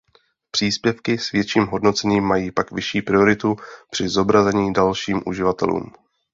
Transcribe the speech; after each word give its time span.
Příspěvky 0.51 1.17
s 1.17 1.31
větším 1.31 1.65
hodnocením 1.67 2.23
mají 2.23 2.51
pak 2.51 2.71
vyšší 2.71 3.01
prioritu 3.01 3.55
při 3.89 4.09
zobrazení 4.09 4.73
dalším 4.73 5.23
uživatelům. 5.25 5.91